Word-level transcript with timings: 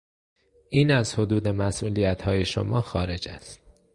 این 0.69 0.91
از 0.91 1.13
حدود 1.15 1.47
مسئولیتهای 1.47 2.45
شما 2.45 2.81
خارج 2.81 3.27
است. 3.29 3.59